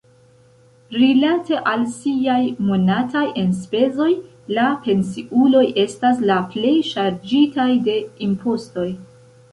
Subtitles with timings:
[0.93, 2.37] Rilate al siaj
[2.69, 4.09] monataj enspezoj,
[4.59, 8.01] la pensiuloj estas la plej ŝarĝitaj de
[8.31, 8.89] impostoj.